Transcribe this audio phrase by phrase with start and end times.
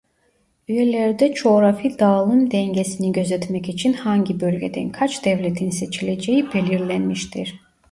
[0.67, 7.59] Üyelerde coğrafi dağılım dengesini gözetmek için hangi bölgeden kaç devletin seçileceği belirlenmiştir.